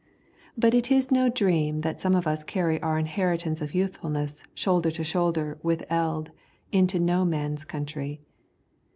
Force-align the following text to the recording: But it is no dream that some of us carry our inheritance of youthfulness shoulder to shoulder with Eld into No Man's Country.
But 0.57 0.73
it 0.73 0.89
is 0.91 1.11
no 1.11 1.29
dream 1.29 1.81
that 1.81 2.01
some 2.01 2.15
of 2.15 2.25
us 2.25 2.43
carry 2.43 2.81
our 2.81 2.97
inheritance 2.97 3.61
of 3.61 3.75
youthfulness 3.75 4.41
shoulder 4.55 4.89
to 4.89 5.03
shoulder 5.03 5.59
with 5.61 5.85
Eld 5.91 6.31
into 6.71 6.99
No 6.99 7.23
Man's 7.23 7.63
Country. 7.65 8.19